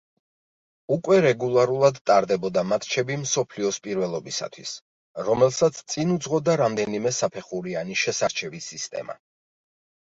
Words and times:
უკვე 0.93 1.17
რეგულარულად 1.25 1.99
ტარდებოდა 2.09 2.63
მატჩები 2.71 3.17
მსოფლიოს 3.25 3.79
პირველობისათვის, 3.89 4.73
რომელსაც 5.29 5.83
წინ 5.93 6.17
უძღოდა 6.17 6.59
რამდენიმე 6.65 7.17
საფეხურიანი 7.23 8.01
შესარჩევი 8.07 8.67
სისტემა. 8.73 9.23